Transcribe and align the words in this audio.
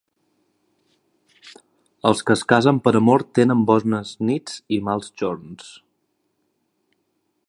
Els 2.11 2.23
que 2.29 2.35
es 2.35 2.43
casen 2.53 2.79
per 2.87 2.93
amor 3.01 3.25
tenen 3.41 3.61
bones 3.73 4.15
nits 4.31 4.57
i 4.79 4.83
mals 4.89 5.13
jorns. 5.23 5.71